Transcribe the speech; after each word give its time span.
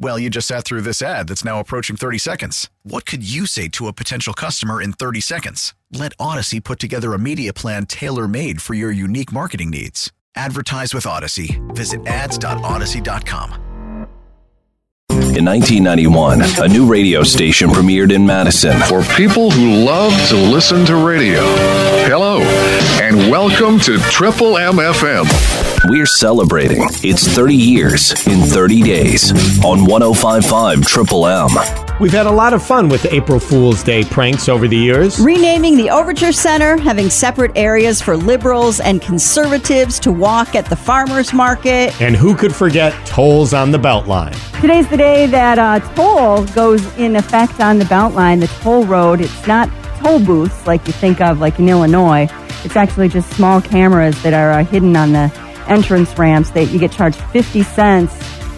Well, 0.00 0.18
you 0.18 0.30
just 0.30 0.46
sat 0.46 0.64
through 0.64 0.82
this 0.82 1.02
ad 1.02 1.28
that's 1.28 1.44
now 1.44 1.58
approaching 1.58 1.96
30 1.96 2.18
seconds. 2.18 2.70
What 2.84 3.04
could 3.04 3.28
you 3.28 3.46
say 3.46 3.68
to 3.68 3.88
a 3.88 3.92
potential 3.92 4.32
customer 4.32 4.80
in 4.80 4.92
30 4.92 5.20
seconds? 5.20 5.74
Let 5.92 6.16
Audacy 6.18 6.62
put 6.62 6.78
together 6.78 7.14
a 7.14 7.18
media 7.18 7.52
plan 7.52 7.86
tailor 7.86 8.28
made 8.28 8.62
for 8.62 8.74
your 8.74 8.92
unique 8.92 9.32
marketing 9.32 9.70
needs. 9.70 10.12
Advertise 10.36 10.94
with 10.94 11.04
Audacy. 11.04 11.58
Visit 11.74 12.06
ads.audacy.com. 12.06 13.64
In 15.10 15.44
1991, 15.44 16.42
a 16.62 16.68
new 16.68 16.86
radio 16.86 17.22
station 17.22 17.70
premiered 17.70 18.12
in 18.12 18.24
Madison. 18.26 18.78
For 18.82 19.02
people 19.14 19.50
who 19.50 19.84
love 19.84 20.12
to 20.28 20.36
listen 20.36 20.84
to 20.86 20.96
radio, 20.96 21.40
hello, 22.06 22.38
and 23.08 23.30
welcome 23.30 23.80
to 23.80 23.96
Triple 24.10 24.56
MFM. 24.56 25.24
We're 25.88 26.04
celebrating 26.04 26.82
its 27.02 27.26
30 27.26 27.54
years 27.54 28.10
in 28.26 28.42
30 28.42 28.82
days 28.82 29.32
on 29.64 29.86
1055 29.86 30.82
Triple 30.82 31.26
M. 31.26 31.48
We've 32.00 32.12
had 32.12 32.26
a 32.26 32.30
lot 32.30 32.52
of 32.52 32.62
fun 32.62 32.90
with 32.90 33.06
April 33.06 33.40
Fool's 33.40 33.82
Day 33.82 34.04
pranks 34.04 34.46
over 34.46 34.68
the 34.68 34.76
years. 34.76 35.18
Renaming 35.20 35.78
the 35.78 35.88
Overture 35.88 36.32
Center, 36.32 36.76
having 36.76 37.08
separate 37.08 37.52
areas 37.56 38.02
for 38.02 38.14
liberals 38.14 38.78
and 38.78 39.00
conservatives 39.00 39.98
to 40.00 40.12
walk 40.12 40.54
at 40.54 40.66
the 40.66 40.76
farmers 40.76 41.32
market. 41.32 41.98
And 42.02 42.14
who 42.14 42.36
could 42.36 42.54
forget 42.54 42.92
tolls 43.06 43.54
on 43.54 43.70
the 43.70 43.78
Beltline? 43.78 44.36
Today's 44.60 44.86
the 44.88 44.98
day 44.98 45.24
that 45.28 45.58
uh, 45.58 45.80
toll 45.94 46.44
goes 46.48 46.84
in 46.98 47.16
effect 47.16 47.60
on 47.60 47.78
the 47.78 47.86
Beltline, 47.86 48.40
the 48.40 48.48
toll 48.60 48.84
road. 48.84 49.22
It's 49.22 49.46
not 49.46 49.70
toll 49.98 50.20
booths 50.20 50.66
like 50.66 50.86
you 50.86 50.92
think 50.92 51.22
of, 51.22 51.40
like 51.40 51.58
in 51.58 51.70
Illinois. 51.70 52.28
It's 52.68 52.76
actually 52.76 53.08
just 53.08 53.30
small 53.32 53.62
cameras 53.62 54.22
that 54.22 54.34
are 54.34 54.50
uh, 54.50 54.62
hidden 54.62 54.94
on 54.94 55.12
the 55.14 55.32
entrance 55.68 56.18
ramps. 56.18 56.50
That 56.50 56.66
you 56.66 56.78
get 56.78 56.92
charged 56.92 57.18
50 57.18 57.62
cents 57.62 58.14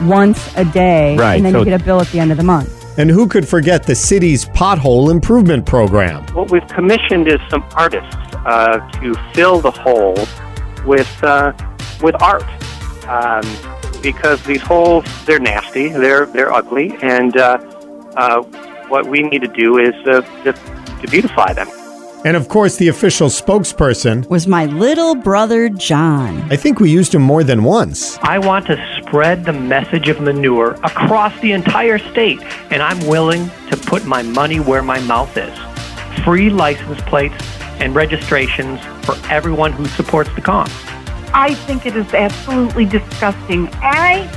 once 0.00 0.52
a 0.56 0.64
day, 0.64 1.14
Right, 1.16 1.36
and 1.36 1.46
then 1.46 1.52
so- 1.52 1.60
you 1.60 1.66
get 1.66 1.80
a 1.80 1.84
bill 1.84 2.00
at 2.00 2.08
the 2.08 2.18
end 2.18 2.32
of 2.32 2.36
the 2.36 2.42
month. 2.42 2.98
And 2.98 3.08
who 3.08 3.28
could 3.28 3.46
forget 3.46 3.84
the 3.84 3.94
city's 3.94 4.44
pothole 4.44 5.08
improvement 5.08 5.66
program? 5.66 6.24
What 6.34 6.50
we've 6.50 6.66
commissioned 6.66 7.28
is 7.28 7.38
some 7.48 7.64
artists 7.76 8.12
uh, 8.44 8.80
to 9.00 9.14
fill 9.34 9.60
the 9.60 9.70
holes 9.70 10.28
with 10.84 11.22
uh, 11.22 11.52
with 12.02 12.20
art, 12.20 12.42
um, 13.06 13.44
because 14.02 14.42
these 14.42 14.62
holes 14.62 15.04
they're 15.26 15.38
nasty, 15.38 15.90
they're 15.90 16.26
they're 16.26 16.52
ugly, 16.52 16.92
and 17.02 17.36
uh, 17.36 17.56
uh, 18.16 18.42
what 18.88 19.06
we 19.06 19.22
need 19.22 19.42
to 19.42 19.48
do 19.48 19.78
is 19.78 19.94
uh, 20.08 20.22
just 20.42 20.60
to 21.02 21.06
beautify 21.06 21.52
them. 21.52 21.68
And 22.24 22.36
of 22.36 22.48
course, 22.48 22.76
the 22.76 22.86
official 22.88 23.28
spokesperson 23.28 24.28
was 24.28 24.46
my 24.46 24.66
little 24.66 25.16
brother 25.16 25.68
John. 25.68 26.40
I 26.52 26.56
think 26.56 26.78
we 26.78 26.88
used 26.88 27.14
him 27.14 27.22
more 27.22 27.42
than 27.42 27.64
once. 27.64 28.16
I 28.22 28.38
want 28.38 28.66
to 28.66 28.76
spread 29.00 29.44
the 29.44 29.52
message 29.52 30.08
of 30.08 30.20
manure 30.20 30.72
across 30.84 31.38
the 31.40 31.50
entire 31.50 31.98
state, 31.98 32.40
and 32.70 32.80
I'm 32.80 33.04
willing 33.08 33.50
to 33.70 33.76
put 33.76 34.04
my 34.06 34.22
money 34.22 34.60
where 34.60 34.82
my 34.82 35.00
mouth 35.00 35.36
is. 35.36 35.52
Free 36.24 36.48
license 36.48 37.00
plates 37.02 37.34
and 37.80 37.94
registrations 37.94 38.80
for 39.04 39.16
everyone 39.28 39.72
who 39.72 39.86
supports 39.86 40.32
the 40.36 40.42
cause. 40.42 40.70
I 41.34 41.54
think 41.66 41.86
it 41.86 41.96
is 41.96 42.14
absolutely 42.14 42.84
disgusting. 42.84 43.68
I 43.74 44.28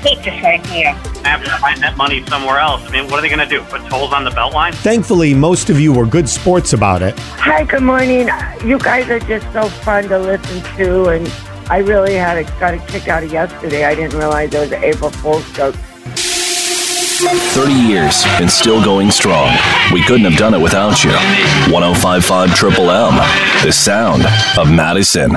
hate 0.00 0.18
this 0.24 0.44
idea. 0.44 0.92
have 1.24 1.44
to 1.44 1.50
find 1.58 1.82
that 1.82 1.96
money 1.96 2.24
somewhere 2.26 2.58
else. 2.58 2.82
I 2.86 2.90
mean, 2.90 3.04
what 3.04 3.18
are 3.18 3.22
they 3.22 3.28
going 3.28 3.40
to 3.40 3.46
do? 3.46 3.62
Put 3.64 3.82
tolls 3.88 4.12
on 4.12 4.24
the 4.24 4.30
Beltline? 4.30 4.74
Thankfully, 4.74 5.34
most 5.34 5.70
of 5.70 5.78
you 5.78 5.92
were 5.92 6.06
good 6.06 6.28
sports 6.28 6.72
about 6.72 7.02
it. 7.02 7.18
Hi, 7.18 7.64
good 7.64 7.82
morning. 7.82 8.28
You 8.64 8.78
guys 8.78 9.08
are 9.10 9.20
just 9.20 9.50
so 9.52 9.68
fun 9.68 10.08
to 10.08 10.18
listen 10.18 10.62
to, 10.76 11.08
and 11.08 11.28
I 11.70 11.78
really 11.78 12.14
had 12.14 12.38
a, 12.38 12.44
got 12.58 12.74
a 12.74 12.78
kick 12.78 13.08
out 13.08 13.22
of 13.22 13.32
yesterday. 13.32 13.84
I 13.84 13.94
didn't 13.94 14.18
realize 14.18 14.54
it 14.54 14.60
was 14.60 14.72
an 14.72 14.82
April 14.82 15.10
Fool's 15.10 15.50
joke. 15.52 15.74
30 17.22 17.72
years 17.72 18.24
and 18.40 18.50
still 18.50 18.82
going 18.82 19.10
strong. 19.10 19.54
We 19.92 20.02
couldn't 20.02 20.24
have 20.24 20.38
done 20.38 20.54
it 20.54 20.60
without 20.60 21.04
you. 21.04 21.10
1055 21.70 22.54
Triple 22.54 22.90
M, 22.90 23.14
the 23.62 23.72
sound 23.72 24.24
of 24.56 24.74
Madison. 24.74 25.36